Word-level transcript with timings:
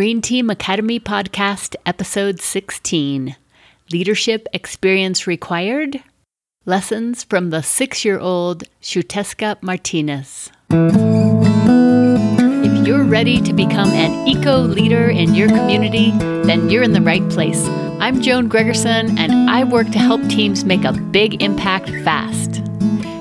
Green 0.00 0.22
Team 0.22 0.48
Academy 0.48 0.98
Podcast, 0.98 1.76
Episode 1.84 2.40
16 2.40 3.36
Leadership 3.92 4.48
Experience 4.54 5.26
Required 5.26 6.02
Lessons 6.64 7.22
from 7.22 7.50
the 7.50 7.62
six 7.62 8.02
year 8.02 8.18
old 8.18 8.64
Xiuhtezcatl 8.80 9.62
Martinez. 9.62 10.50
If 12.64 12.86
you're 12.86 13.04
ready 13.04 13.42
to 13.42 13.52
become 13.52 13.90
an 13.90 14.26
eco 14.26 14.60
leader 14.60 15.10
in 15.10 15.34
your 15.34 15.48
community, 15.48 16.12
then 16.12 16.70
you're 16.70 16.82
in 16.82 16.94
the 16.94 17.02
right 17.02 17.28
place. 17.28 17.68
I'm 18.00 18.22
Joan 18.22 18.48
Gregerson, 18.48 19.18
and 19.18 19.50
I 19.50 19.64
work 19.64 19.90
to 19.90 19.98
help 19.98 20.26
teams 20.30 20.64
make 20.64 20.84
a 20.84 20.94
big 20.94 21.42
impact 21.42 21.90
fast. 22.04 22.62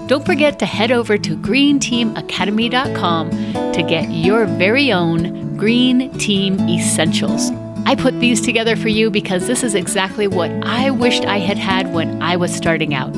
Don't 0.08 0.26
forget 0.26 0.60
to 0.60 0.66
head 0.66 0.94
over 0.94 1.18
to 1.18 1.36
greenteamacademy.com 1.36 3.32
to 3.74 3.84
get 3.84 4.10
your 4.12 4.46
very 4.46 4.94
own 4.94 5.39
Green 5.60 6.10
Team 6.18 6.58
Essentials. 6.70 7.52
I 7.86 7.94
put 7.94 8.18
these 8.22 8.40
together 8.40 8.78
for 8.78 8.88
you 8.88 9.12
because 9.12 9.46
this 9.46 9.62
is 9.62 9.76
exactly 9.76 10.26
what 10.26 10.50
I 10.64 10.90
wished 10.90 11.26
I 11.26 11.40
had 11.40 11.58
had 11.58 11.94
when 11.94 12.22
I 12.22 12.38
was 12.38 12.56
starting 12.56 12.94
out. 12.94 13.12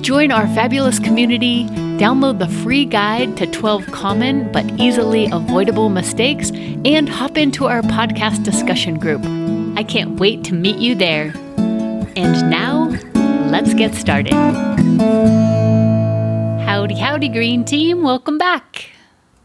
Join 0.00 0.30
our 0.30 0.46
fabulous 0.54 1.00
community, 1.00 1.64
download 1.98 2.38
the 2.38 2.46
free 2.46 2.84
guide 2.84 3.36
to 3.38 3.46
12 3.48 3.86
common 3.86 4.52
but 4.52 4.64
easily 4.78 5.28
avoidable 5.32 5.88
mistakes, 5.88 6.50
and 6.84 7.08
hop 7.08 7.36
into 7.36 7.66
our 7.66 7.82
podcast 7.82 8.44
discussion 8.44 8.96
group. 8.96 9.22
I 9.76 9.82
can't 9.82 10.20
wait 10.20 10.44
to 10.44 10.54
meet 10.54 10.76
you 10.76 10.94
there. 10.94 11.34
And 11.58 12.48
now, 12.48 12.84
let's 13.50 13.74
get 13.74 13.96
started. 13.96 14.32
Howdy, 16.62 16.94
howdy, 16.94 17.28
Green 17.30 17.64
Team. 17.64 18.04
Welcome 18.04 18.38
back. 18.38 18.90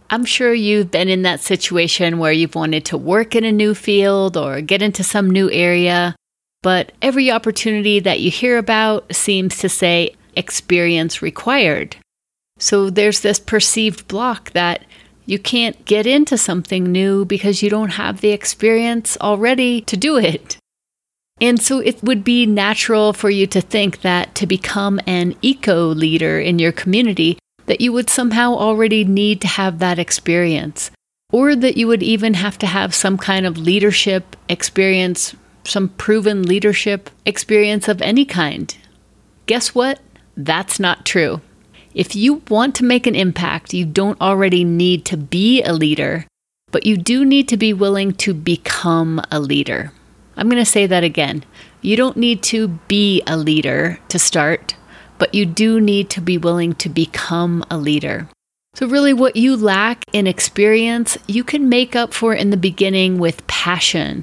I'm 0.10 0.26
sure 0.26 0.54
you've 0.54 0.92
been 0.92 1.10
in 1.10 1.24
that 1.24 1.40
situation 1.40 2.20
where 2.20 2.32
you've 2.32 2.56
wanted 2.56 2.86
to 2.86 2.98
work 2.98 3.36
in 3.36 3.44
a 3.44 3.52
new 3.52 3.74
field 3.74 4.38
or 4.38 4.62
get 4.62 4.82
into 4.82 5.04
some 5.04 5.30
new 5.30 5.50
area, 5.52 6.16
but 6.62 6.92
every 7.02 7.32
opportunity 7.32 8.00
that 8.00 8.20
you 8.20 8.30
hear 8.30 8.58
about 8.58 9.16
seems 9.16 9.58
to 9.60 9.70
say 9.70 10.16
experience 10.36 11.22
required. 11.22 11.96
So 12.60 12.90
there's 12.90 13.22
this 13.22 13.40
perceived 13.40 14.08
block 14.08 14.52
that 14.52 14.86
you 15.26 15.40
can't 15.40 15.84
get 15.86 16.06
into 16.06 16.38
something 16.38 16.92
new 16.92 17.26
because 17.26 17.64
you 17.64 17.70
don't 17.70 17.94
have 17.94 18.22
the 18.22 18.30
experience 18.30 19.18
already 19.20 19.82
to 19.82 19.98
do 19.98 20.18
it. 20.18 20.58
And 21.42 21.62
so 21.62 21.80
it 21.80 22.02
would 22.04 22.24
be 22.24 22.46
natural 22.46 23.12
for 23.12 23.30
you 23.30 23.48
to 23.48 23.60
think 23.60 24.02
that 24.02 24.36
to 24.36 24.48
become 24.48 25.02
an 25.06 25.36
eco 25.42 25.88
leader 25.88 26.40
in 26.40 26.60
your 26.60 26.72
community, 26.72 27.38
that 27.66 27.82
you 27.82 27.92
would 27.92 28.10
somehow 28.10 28.54
already 28.54 29.04
need 29.04 29.42
to 29.42 29.48
have 29.48 29.80
that 29.80 30.00
experience, 30.00 30.92
or 31.32 31.56
that 31.56 31.78
you 31.78 31.88
would 31.88 32.04
even 32.04 32.36
have 32.36 32.58
to 32.60 32.68
have 32.68 32.94
some 32.94 33.18
kind 33.18 33.46
of 33.46 33.58
leadership 33.58 34.36
experience, 34.48 35.36
some 35.64 35.90
proven 35.90 36.44
leadership 36.44 37.10
experience 37.26 37.88
of 37.88 38.02
any 38.02 38.26
kind. 38.26 38.78
Guess 39.46 39.74
what? 39.74 40.00
That's 40.38 40.80
not 40.80 41.06
true. 41.06 41.42
If 41.94 42.16
you 42.16 42.42
want 42.50 42.76
to 42.76 42.84
make 42.84 43.08
an 43.08 43.16
impact, 43.16 43.74
you 43.74 43.86
don't 43.86 44.20
already 44.20 44.64
need 44.64 45.06
to 45.06 45.18
be 45.18 45.64
a 45.64 45.74
leader, 45.74 46.26
but 46.72 46.86
you 46.86 46.98
do 46.98 47.24
need 47.24 47.48
to 47.48 47.58
be 47.58 47.74
willing 47.74 48.12
to 48.14 48.34
become 48.34 49.22
a 49.32 49.40
leader. 49.40 49.92
I'm 50.36 50.50
going 50.50 50.62
to 50.62 50.70
say 50.70 50.88
that 50.88 51.06
again. 51.06 51.46
You 51.82 51.96
don't 51.96 52.18
need 52.18 52.44
to 52.44 52.68
be 52.68 53.24
a 53.26 53.38
leader 53.38 54.00
to 54.10 54.20
start, 54.20 54.76
but 55.18 55.34
you 55.34 55.46
do 55.46 55.80
need 55.80 56.10
to 56.12 56.22
be 56.22 56.38
willing 56.38 56.74
to 56.76 56.90
become 56.90 57.64
a 57.70 57.78
leader. 57.78 58.28
So, 58.76 58.88
really, 58.88 59.14
what 59.14 59.38
you 59.38 59.56
lack 59.56 60.04
in 60.12 60.28
experience, 60.28 61.18
you 61.28 61.44
can 61.44 61.70
make 61.70 61.96
up 61.96 62.14
for 62.14 62.34
in 62.34 62.50
the 62.50 62.58
beginning 62.58 63.20
with 63.20 63.48
passion. 63.48 64.22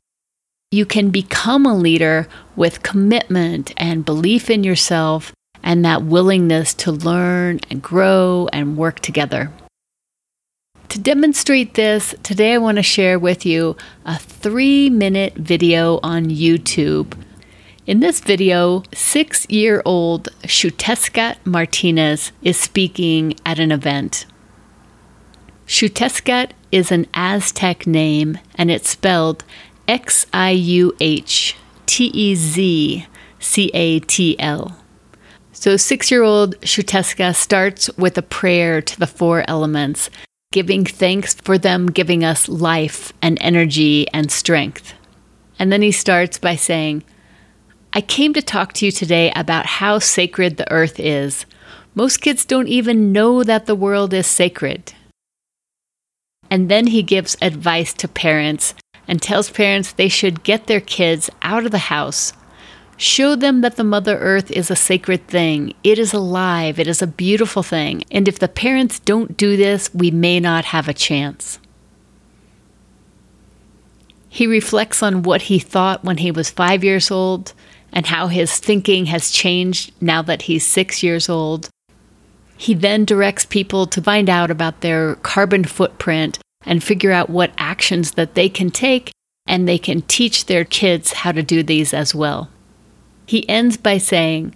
You 0.70 0.84
can 0.84 1.10
become 1.10 1.64
a 1.64 1.76
leader 1.76 2.28
with 2.54 2.82
commitment 2.82 3.72
and 3.76 4.04
belief 4.04 4.50
in 4.50 4.62
yourself 4.64 5.32
and 5.62 5.84
that 5.84 6.02
willingness 6.02 6.74
to 6.74 6.92
learn 6.92 7.60
and 7.70 7.82
grow 7.82 8.48
and 8.52 8.76
work 8.76 9.00
together. 9.00 9.50
To 10.90 10.98
demonstrate 10.98 11.72
this, 11.72 12.14
today 12.22 12.52
I 12.52 12.58
want 12.58 12.76
to 12.76 12.82
share 12.82 13.18
with 13.18 13.46
you 13.46 13.76
a 14.04 14.18
three 14.18 14.90
minute 14.90 15.34
video 15.34 15.98
on 16.02 16.26
YouTube. 16.26 17.14
In 17.84 17.98
this 17.98 18.20
video, 18.20 18.84
six 18.94 19.44
year 19.50 19.82
old 19.84 20.28
Xiuhtezcatl 20.44 21.44
Martinez 21.44 22.30
is 22.40 22.56
speaking 22.56 23.34
at 23.44 23.58
an 23.58 23.72
event. 23.72 24.24
Xiuhtezcatl 25.66 26.52
is 26.70 26.92
an 26.92 27.08
Aztec 27.12 27.84
name 27.84 28.38
and 28.54 28.70
it's 28.70 28.90
spelled 28.90 29.42
X 29.88 30.26
I 30.32 30.50
U 30.50 30.94
H 31.00 31.56
T 31.86 32.04
E 32.14 32.36
Z 32.36 33.06
C 33.40 33.70
A 33.74 33.98
T 33.98 34.38
L. 34.38 34.78
So, 35.50 35.76
six 35.76 36.08
year 36.08 36.22
old 36.22 36.60
Xiuhtezcatl 36.60 37.34
starts 37.34 37.90
with 37.96 38.16
a 38.16 38.22
prayer 38.22 38.80
to 38.80 39.00
the 39.00 39.08
four 39.08 39.44
elements 39.48 40.08
giving 40.52 40.84
thanks 40.84 41.34
for 41.34 41.58
them 41.58 41.88
giving 41.88 42.22
us 42.22 42.48
life 42.48 43.12
and 43.20 43.38
energy 43.40 44.06
and 44.14 44.30
strength. 44.30 44.94
And 45.58 45.72
then 45.72 45.82
he 45.82 45.90
starts 45.90 46.38
by 46.38 46.54
saying, 46.54 47.02
I 47.92 48.00
came 48.00 48.32
to 48.34 48.42
talk 48.42 48.72
to 48.74 48.86
you 48.86 48.92
today 48.92 49.32
about 49.36 49.66
how 49.66 49.98
sacred 49.98 50.56
the 50.56 50.70
earth 50.70 50.98
is. 50.98 51.46
Most 51.94 52.18
kids 52.18 52.44
don't 52.44 52.68
even 52.68 53.12
know 53.12 53.42
that 53.44 53.66
the 53.66 53.74
world 53.74 54.14
is 54.14 54.26
sacred. 54.26 54.94
And 56.50 56.70
then 56.70 56.88
he 56.88 57.02
gives 57.02 57.36
advice 57.42 57.92
to 57.94 58.08
parents 58.08 58.74
and 59.06 59.20
tells 59.20 59.50
parents 59.50 59.92
they 59.92 60.08
should 60.08 60.42
get 60.42 60.66
their 60.66 60.80
kids 60.80 61.28
out 61.42 61.64
of 61.64 61.70
the 61.70 61.78
house 61.92 62.32
Show 63.02 63.34
them 63.34 63.62
that 63.62 63.74
the 63.74 63.82
Mother 63.82 64.16
Earth 64.16 64.48
is 64.52 64.70
a 64.70 64.76
sacred 64.76 65.26
thing. 65.26 65.74
It 65.82 65.98
is 65.98 66.12
alive. 66.12 66.78
It 66.78 66.86
is 66.86 67.02
a 67.02 67.06
beautiful 67.08 67.64
thing. 67.64 68.04
And 68.12 68.28
if 68.28 68.38
the 68.38 68.46
parents 68.46 69.00
don't 69.00 69.36
do 69.36 69.56
this, 69.56 69.92
we 69.92 70.12
may 70.12 70.38
not 70.38 70.66
have 70.66 70.86
a 70.86 70.94
chance. 70.94 71.58
He 74.28 74.46
reflects 74.46 75.02
on 75.02 75.24
what 75.24 75.42
he 75.42 75.58
thought 75.58 76.04
when 76.04 76.18
he 76.18 76.30
was 76.30 76.50
five 76.50 76.84
years 76.84 77.10
old 77.10 77.54
and 77.92 78.06
how 78.06 78.28
his 78.28 78.58
thinking 78.58 79.06
has 79.06 79.30
changed 79.30 79.92
now 80.00 80.22
that 80.22 80.42
he's 80.42 80.66
six 80.66 81.02
years 81.02 81.28
old. 81.28 81.68
He 82.56 82.74
then 82.74 83.04
directs 83.04 83.44
people 83.44 83.86
to 83.86 84.00
find 84.00 84.30
out 84.30 84.50
about 84.50 84.80
their 84.80 85.16
carbon 85.16 85.64
footprint 85.64 86.38
and 86.64 86.82
figure 86.82 87.12
out 87.12 87.28
what 87.28 87.52
actions 87.58 88.12
that 88.12 88.34
they 88.34 88.48
can 88.48 88.70
take, 88.70 89.12
and 89.46 89.68
they 89.68 89.78
can 89.78 90.02
teach 90.02 90.46
their 90.46 90.64
kids 90.64 91.12
how 91.12 91.32
to 91.32 91.42
do 91.42 91.62
these 91.62 91.92
as 91.92 92.14
well. 92.14 92.48
He 93.26 93.48
ends 93.48 93.76
by 93.76 93.98
saying, 93.98 94.54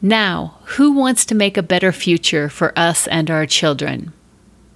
Now, 0.00 0.58
who 0.64 0.92
wants 0.92 1.24
to 1.26 1.34
make 1.34 1.56
a 1.56 1.62
better 1.62 1.92
future 1.92 2.48
for 2.48 2.78
us 2.78 3.06
and 3.08 3.30
our 3.30 3.46
children? 3.46 4.12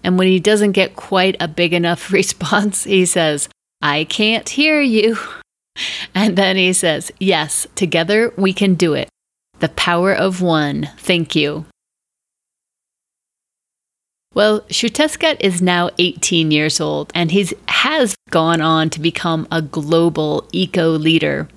And 0.04 0.18
when 0.18 0.26
he 0.26 0.40
doesn't 0.40 0.72
get 0.72 0.96
quite 0.96 1.36
a 1.38 1.46
big 1.46 1.72
enough 1.72 2.12
response, 2.12 2.84
he 2.84 3.06
says, 3.06 3.48
I 3.80 4.04
can't 4.04 4.48
hear 4.48 4.80
you. 4.80 5.16
And 6.14 6.36
then 6.36 6.56
he 6.56 6.72
says, 6.72 7.10
Yes, 7.18 7.66
together 7.74 8.32
we 8.36 8.52
can 8.52 8.74
do 8.74 8.92
it. 8.94 9.08
The 9.60 9.70
power 9.70 10.12
of 10.12 10.42
one. 10.42 10.90
Thank 10.98 11.34
you. 11.34 11.64
Well, 14.34 14.62
Xiuhtezcatl 14.62 15.40
is 15.40 15.60
now 15.60 15.90
18 15.98 16.50
years 16.50 16.80
old 16.80 17.12
and 17.14 17.30
he 17.30 17.48
has 17.68 18.14
gone 18.30 18.60
on 18.60 18.88
to 18.90 19.00
become 19.00 19.46
a 19.50 19.60
global 19.60 20.48
eco 20.52 20.90
leader. 20.90 21.48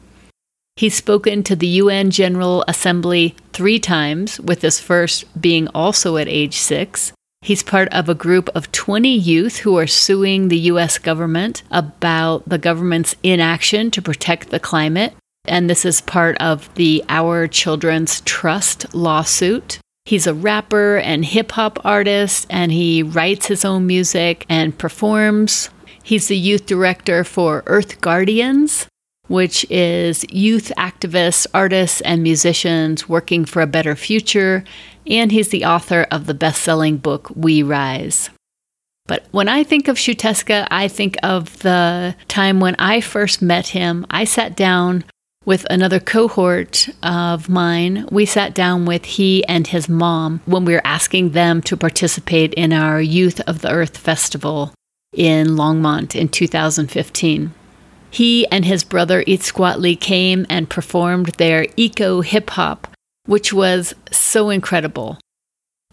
He's 0.75 0.93
spoken 0.93 1.41
to 1.43 1.55
the 1.55 1.67
UN 1.67 2.11
General 2.11 2.65
Assembly 2.67 3.33
three 3.53 3.79
times, 3.79 4.41
with 4.41 4.61
his 4.61 4.77
first 4.77 5.23
being 5.39 5.69
also 5.69 6.17
at 6.17 6.27
age 6.27 6.57
six. 6.57 7.13
He's 7.45 7.61
part 7.61 7.89
of 7.89 8.09
a 8.09 8.15
group 8.15 8.49
of 8.55 8.71
20 8.71 9.07
youth 9.07 9.57
who 9.57 9.77
are 9.77 9.85
suing 9.85 10.47
the 10.47 10.57
US 10.71 10.97
government 10.97 11.61
about 11.69 12.49
the 12.49 12.57
government's 12.57 13.15
inaction 13.21 13.91
to 13.91 14.01
protect 14.01 14.49
the 14.49 14.59
climate. 14.59 15.13
And 15.47 15.69
this 15.69 15.85
is 15.85 16.01
part 16.01 16.37
of 16.41 16.73
the 16.73 17.03
Our 17.07 17.47
Children's 17.47 18.21
Trust 18.21 18.95
lawsuit. 18.95 19.77
He's 20.05 20.25
a 20.25 20.33
rapper 20.33 20.97
and 20.97 21.23
hip 21.23 21.51
hop 21.51 21.77
artist, 21.85 22.47
and 22.49 22.71
he 22.71 23.03
writes 23.03 23.45
his 23.45 23.63
own 23.63 23.85
music 23.85 24.47
and 24.49 24.75
performs. 24.75 25.69
He's 26.01 26.29
the 26.29 26.37
youth 26.37 26.65
director 26.65 27.23
for 27.23 27.61
Earth 27.67 28.01
Guardians, 28.01 28.87
which 29.27 29.65
is 29.69 30.25
youth 30.31 30.71
activists, 30.77 31.47
artists, 31.53 32.01
and 32.01 32.23
musicians 32.23 33.09
working 33.09 33.45
for 33.45 33.61
a 33.61 33.67
better 33.67 33.95
future. 33.95 34.63
And 35.07 35.31
he's 35.31 35.49
the 35.49 35.65
author 35.65 36.07
of 36.11 36.25
the 36.25 36.33
best 36.33 36.61
selling 36.61 36.97
book, 36.97 37.29
We 37.35 37.63
Rise. 37.63 38.29
But 39.07 39.25
when 39.31 39.47
I 39.47 39.63
think 39.63 39.87
of 39.87 39.97
Xiuhtezcatl, 39.97 40.67
I 40.71 40.87
think 40.87 41.17
of 41.21 41.59
the 41.59 42.15
time 42.27 42.59
when 42.59 42.75
I 42.79 43.01
first 43.01 43.41
met 43.41 43.67
him. 43.67 44.05
I 44.09 44.23
sat 44.23 44.55
down 44.55 45.03
with 45.45 45.65
another 45.69 45.99
cohort 45.99 46.89
of 47.03 47.47
mine. 47.47 48.07
We 48.11 48.25
sat 48.25 48.55
down 48.55 48.85
with 48.85 49.05
he 49.05 49.45
and 49.45 49.67
his 49.67 49.87
mom 49.87 50.41
when 50.45 50.65
we 50.65 50.73
were 50.73 50.81
asking 50.85 51.31
them 51.31 51.61
to 51.63 51.77
participate 51.77 52.53
in 52.55 52.73
our 52.73 52.99
Youth 52.99 53.41
of 53.41 53.61
the 53.61 53.69
Earth 53.69 53.95
Festival 53.95 54.73
in 55.13 55.49
Longmont 55.49 56.15
in 56.15 56.27
2015. 56.29 57.53
He 58.15 58.47
and 58.47 58.63
his 58.63 58.85
brother 58.85 59.25
Itzcuauhtli 59.25 59.99
came 59.99 60.45
and 60.49 60.69
performed 60.69 61.33
their 61.35 61.67
eco 61.75 62.21
hip 62.21 62.51
hop, 62.51 62.87
which 63.25 63.51
was 63.51 63.93
so 64.09 64.49
incredible. 64.49 65.19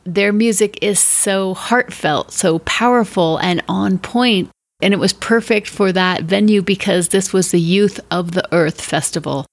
Their 0.04 0.32
music 0.32 0.78
is 0.80 1.00
so 1.00 1.52
heartfelt, 1.52 2.30
so 2.30 2.60
powerful, 2.60 3.38
and 3.38 3.60
on 3.68 3.98
point. 3.98 4.50
And 4.80 4.94
it 4.94 5.00
was 5.00 5.12
perfect 5.12 5.66
for 5.66 5.90
that 5.90 6.22
venue 6.22 6.62
because 6.62 7.08
this 7.08 7.32
was 7.32 7.50
the 7.50 7.60
Youth 7.60 7.98
of 8.08 8.30
the 8.32 8.48
Earth 8.54 8.80
Festival. 8.80 9.44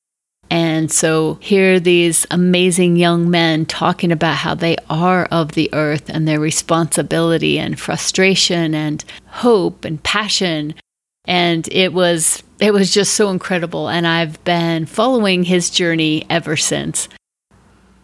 And 0.51 0.91
so 0.91 1.39
here 1.41 1.79
these 1.79 2.27
amazing 2.29 2.97
young 2.97 3.31
men 3.31 3.65
talking 3.65 4.11
about 4.11 4.37
how 4.37 4.53
they 4.53 4.77
are 4.91 5.25
of 5.31 5.53
the 5.53 5.71
earth 5.73 6.07
and 6.07 6.27
their 6.27 6.39
responsibility 6.39 7.57
and 7.57 7.79
frustration 7.79 8.75
and 8.75 9.03
hope 9.25 9.85
and 9.85 10.03
passion. 10.03 10.75
And 11.25 11.67
it 11.71 11.93
was 11.93 12.43
it 12.59 12.73
was 12.73 12.93
just 12.93 13.13
so 13.13 13.29
incredible 13.29 13.87
and 13.87 14.05
I've 14.05 14.43
been 14.43 14.85
following 14.85 15.43
his 15.43 15.69
journey 15.69 16.25
ever 16.29 16.57
since. 16.57 17.07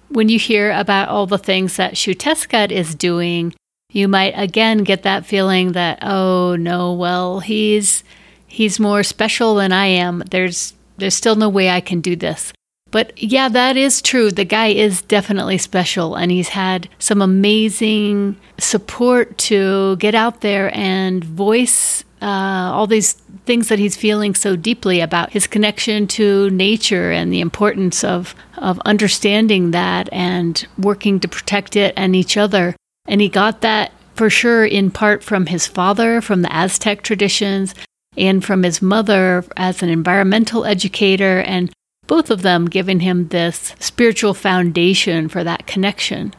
When 0.10 0.30
you 0.30 0.40
hear 0.40 0.72
about 0.72 1.10
all 1.10 1.26
the 1.26 1.38
things 1.38 1.78
that 1.78 1.96
Xiuhtezcatl 1.96 2.72
is 2.72 2.96
doing, 2.96 3.54
you 3.92 4.08
might 4.08 4.34
again 4.38 4.84
get 4.84 5.04
that 5.04 5.26
feeling 5.26 5.74
that 5.74 6.00
oh 6.02 6.56
no, 6.56 6.94
well, 6.94 7.40
he's 7.40 8.04
he's 8.48 8.80
more 8.80 9.04
special 9.04 9.56
than 9.56 9.72
I 9.72 9.88
am. 9.88 10.24
There's 10.30 10.74
there's 10.98 11.16
still 11.16 11.36
no 11.36 11.50
way 11.50 11.70
I 11.70 11.82
can 11.82 12.02
do 12.02 12.16
this. 12.16 12.54
But 12.92 13.22
yeah, 13.22 13.50
that 13.50 13.76
is 13.76 14.02
true. 14.02 14.32
The 14.32 14.46
guy 14.46 14.68
is 14.68 15.02
definitely 15.02 15.58
special, 15.58 16.16
and 16.16 16.32
he's 16.32 16.50
had 16.50 16.88
some 17.00 17.22
amazing 17.22 18.38
support 18.58 19.38
to 19.40 19.98
get 19.98 20.16
out 20.16 20.42
there 20.42 20.74
and 20.74 21.24
voice 21.24 22.06
uh, 22.26 22.72
all 22.74 22.88
these 22.88 23.14
things 23.46 23.68
that 23.68 23.78
he's 23.78 23.96
feeling 23.96 24.34
so 24.34 24.56
deeply 24.56 25.00
about 25.00 25.32
his 25.32 25.46
connection 25.46 26.08
to 26.08 26.50
nature 26.50 27.12
and 27.12 27.32
the 27.32 27.40
importance 27.40 28.04
of, 28.04 28.34
of 28.58 28.80
understanding 28.84 29.70
that 29.70 30.12
and 30.12 30.68
working 30.80 31.20
to 31.20 31.28
protect 31.28 31.76
it 31.76 31.94
and 31.96 32.16
each 32.16 32.36
other. 32.36 32.76
And 33.08 33.22
he 33.22 33.30
got 33.30 33.62
that 33.62 33.92
for 34.16 34.32
sure 34.32 34.66
in 34.66 34.90
part 34.90 35.24
from 35.24 35.46
his 35.46 35.68
father, 35.68 36.20
from 36.20 36.42
the 36.42 36.52
Aztec 36.56 37.04
traditions, 37.04 37.76
and 38.18 38.44
from 38.44 38.64
his 38.64 38.82
mother 38.82 39.46
as 39.56 39.84
an 39.84 39.90
environmental 39.90 40.66
educator, 40.66 41.42
and 41.42 41.72
both 42.08 42.32
of 42.32 42.42
them 42.42 42.66
giving 42.66 43.02
him 43.02 43.28
this 43.28 43.76
spiritual 43.80 44.34
foundation 44.34 45.30
for 45.30 45.44
that 45.44 45.68
connection. 45.68 46.34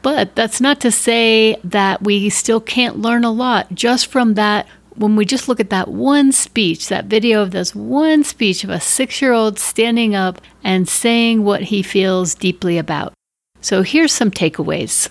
But 0.00 0.34
that's 0.34 0.60
not 0.60 0.80
to 0.82 0.90
say 0.90 1.56
that 1.64 2.02
we 2.02 2.30
still 2.30 2.60
can't 2.60 2.98
learn 2.98 3.24
a 3.24 3.32
lot 3.32 3.74
just 3.74 4.06
from 4.06 4.34
that. 4.34 4.66
When 4.98 5.16
we 5.16 5.24
just 5.24 5.48
look 5.48 5.60
at 5.60 5.70
that 5.70 5.88
one 5.88 6.32
speech, 6.32 6.88
that 6.88 7.06
video 7.06 7.42
of 7.42 7.52
this 7.52 7.74
one 7.74 8.24
speech 8.24 8.64
of 8.64 8.70
a 8.70 8.80
six 8.80 9.22
year 9.22 9.32
old 9.32 9.58
standing 9.58 10.14
up 10.14 10.40
and 10.62 10.88
saying 10.88 11.44
what 11.44 11.62
he 11.62 11.82
feels 11.82 12.34
deeply 12.34 12.78
about. 12.78 13.12
So 13.60 13.82
here's 13.82 14.12
some 14.12 14.30
takeaways. 14.30 15.08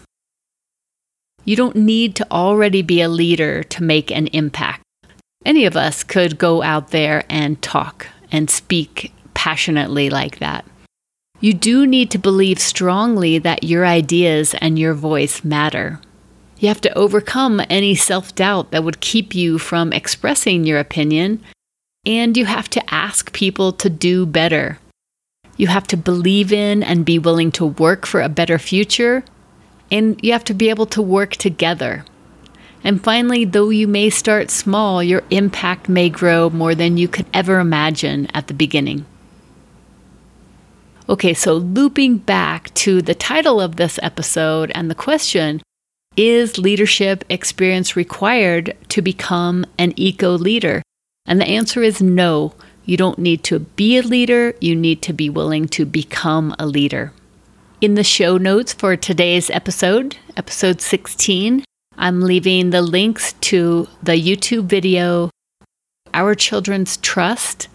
You 1.45 1.55
don't 1.55 1.75
need 1.75 2.15
to 2.17 2.29
already 2.29 2.81
be 2.81 3.01
a 3.01 3.09
leader 3.09 3.63
to 3.63 3.83
make 3.83 4.11
an 4.11 4.27
impact 4.27 4.83
any 5.47 5.65
of 5.65 5.77
us 5.77 6.03
could 6.03 6.37
go 6.37 6.61
out 6.61 6.91
there 6.91 7.23
and 7.29 7.61
talk 7.61 8.07
and 8.31 8.49
speak 8.49 9.13
passionately 9.33 10.09
like 10.09 10.39
that. 10.39 10.65
You 11.39 11.53
do 11.53 11.87
need 11.87 12.11
to 12.11 12.17
believe 12.17 12.59
strongly 12.59 13.39
that 13.39 13.63
your 13.63 13.85
ideas 13.85 14.55
and 14.55 14.77
your 14.77 14.93
voice 14.93 15.45
matter. 15.45 16.01
You 16.59 16.69
have 16.69 16.81
to 16.81 16.97
overcome 16.97 17.61
any 17.69 17.93
self 17.93 18.33
doubt 18.33 18.71
that 18.71 18.83
would 18.83 18.99
keep 18.99 19.35
you 19.35 19.59
from 19.59 19.93
expressing 19.93 20.65
your 20.65 20.79
opinion, 20.79 21.43
and 22.05 22.35
you 22.35 22.45
have 22.45 22.69
to 22.71 22.93
ask 22.93 23.31
people 23.31 23.71
to 23.73 23.89
do 23.89 24.25
better. 24.25 24.79
You 25.55 25.67
have 25.67 25.87
to 25.87 25.97
believe 25.97 26.51
in 26.51 26.81
and 26.81 27.05
be 27.05 27.19
willing 27.19 27.51
to 27.53 27.65
work 27.65 28.07
for 28.07 28.21
a 28.21 28.29
better 28.29 28.57
future, 28.57 29.23
and 29.91 30.19
you 30.23 30.31
have 30.31 30.43
to 30.45 30.53
be 30.55 30.69
able 30.69 30.87
to 30.87 31.01
work 31.01 31.35
together. 31.35 32.05
And 32.83 33.03
finally, 33.03 33.45
though 33.45 33.69
you 33.69 33.87
may 33.87 34.09
start 34.09 34.49
small, 34.49 35.03
your 35.03 35.23
impact 35.29 35.89
may 35.89 36.09
grow 36.09 36.49
more 36.49 36.73
than 36.73 36.97
you 36.97 37.07
could 37.07 37.25
ever 37.33 37.59
imagine 37.59 38.27
at 38.33 38.47
the 38.47 38.53
beginning. 38.53 39.05
Okay, 41.09 41.33
so 41.33 41.53
looping 41.53 42.17
back 42.17 42.73
to 42.75 43.01
the 43.01 43.15
title 43.15 43.61
of 43.61 43.75
this 43.75 43.99
episode 44.01 44.71
and 44.75 44.89
the 44.89 44.95
question 44.95 45.61
Is 46.17 46.57
leadership 46.57 47.23
experience 47.29 47.95
required 47.95 48.75
to 48.89 49.03
become 49.03 49.67
an 49.77 49.93
eco 49.95 50.31
leader? 50.31 50.81
And 51.27 51.39
the 51.39 51.45
answer 51.45 51.83
is 51.83 52.01
no. 52.01 52.55
You 52.85 52.97
don't 52.97 53.19
need 53.19 53.43
to 53.43 53.59
be 53.59 53.99
a 53.99 54.01
leader, 54.01 54.55
you 54.59 54.75
need 54.75 55.03
to 55.03 55.13
be 55.13 55.29
willing 55.29 55.67
to 55.67 55.85
become 55.85 56.55
a 56.57 56.65
leader. 56.65 57.13
In 57.81 57.93
the 57.93 58.03
show 58.03 58.37
notes 58.37 58.73
for 58.73 58.95
today's 58.95 59.51
episode, 59.51 60.17
episode 60.35 60.81
16, 60.81 61.63
I'm 61.99 62.21
leaving 62.21 62.71
the 62.71 62.81
links 62.81 63.33
to 63.41 63.87
the 64.01 64.13
YouTube 64.13 64.65
video, 64.65 65.29
Our 66.15 66.33
Children's 66.33 66.97
Trust, 66.97 67.67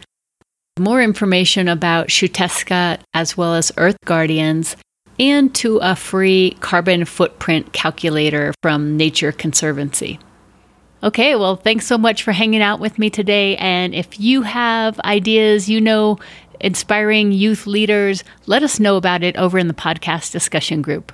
more 0.81 1.01
information 1.01 1.69
about 1.69 2.09
Xiuhtezcatl 2.09 3.03
as 3.15 3.37
well 3.37 3.55
as 3.55 3.71
Earth 3.77 3.99
Guardians, 4.05 4.75
and 5.23 5.55
to 5.55 5.79
a 5.79 5.95
free 5.95 6.57
carbon 6.59 7.05
footprint 7.05 7.73
calculator 7.73 8.53
from 8.61 8.97
Nature 8.97 9.31
Conservancy. 9.31 10.19
Okay, 11.05 11.37
well, 11.37 11.55
thanks 11.55 11.87
so 11.87 11.97
much 11.97 12.25
for 12.25 12.33
hanging 12.33 12.61
out 12.61 12.81
with 12.81 12.99
me 12.99 13.09
today. 13.09 13.57
And 13.57 13.95
if 13.95 14.19
you 14.19 14.43
have 14.43 14.99
ideas, 15.01 15.69
you 15.69 15.81
know, 15.81 16.19
inspiring 16.61 17.31
youth 17.31 17.69
leaders, 17.69 18.25
let 18.47 18.65
us 18.65 18.81
know 18.81 18.97
about 18.97 19.23
it 19.23 19.37
over 19.37 19.59
in 19.59 19.69
the 19.69 19.75
podcast 19.75 20.33
discussion 20.33 20.83
group. 20.83 21.13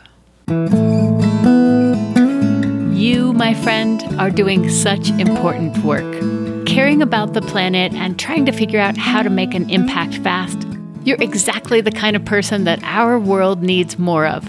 You, 2.97 3.33
my 3.35 3.53
friend, 3.55 4.03
are 4.19 4.31
doing 4.31 4.71
such 4.71 5.11
important 5.11 5.77
work. 5.85 6.67
Caring 6.67 7.03
about 7.03 7.35
the 7.35 7.43
planet 7.43 7.93
and 7.93 8.19
trying 8.19 8.47
to 8.47 8.53
figure 8.53 8.81
out 8.81 8.97
how 8.97 9.23
to 9.23 9.31
make 9.31 9.55
an 9.55 9.69
impact 9.69 10.15
fast. 10.17 10.68
You're 11.09 11.23
exactly 11.23 11.81
the 11.81 11.91
kind 11.91 12.17
of 12.17 12.25
person 12.27 12.65
that 12.65 12.81
our 12.83 13.19
world 13.19 13.63
needs 13.63 13.99
more 13.99 14.27
of. 14.27 14.45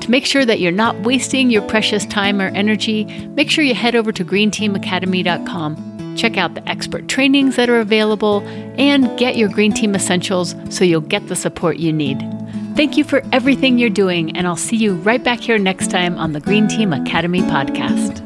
To 0.00 0.10
make 0.10 0.26
sure 0.26 0.44
that 0.44 0.58
you're 0.58 0.72
not 0.72 1.02
wasting 1.02 1.50
your 1.50 1.62
precious 1.62 2.04
time 2.04 2.40
or 2.40 2.48
energy, 2.48 3.04
make 3.36 3.48
sure 3.48 3.62
you 3.62 3.76
head 3.76 3.94
over 3.94 4.10
to 4.10 4.24
greenteamacademy.com. 4.24 6.16
Check 6.16 6.36
out 6.36 6.56
the 6.56 6.68
expert 6.68 7.06
trainings 7.06 7.54
that 7.54 7.70
are 7.70 7.78
available 7.78 8.40
and 8.76 9.16
get 9.20 9.36
your 9.36 9.48
Green 9.50 9.72
Team 9.72 9.94
essentials 9.94 10.56
so 10.68 10.84
you'll 10.84 11.00
get 11.00 11.28
the 11.28 11.36
support 11.36 11.76
you 11.76 11.92
need. 11.92 12.18
Thank 12.74 12.96
you 12.96 13.04
for 13.04 13.22
everything 13.30 13.78
you're 13.78 13.88
doing, 13.88 14.36
and 14.36 14.48
I'll 14.48 14.56
see 14.56 14.74
you 14.74 14.94
right 14.94 15.22
back 15.22 15.38
here 15.38 15.58
next 15.58 15.92
time 15.92 16.18
on 16.18 16.32
the 16.32 16.40
Green 16.40 16.66
Team 16.66 16.92
Academy 16.92 17.42
podcast. 17.42 18.20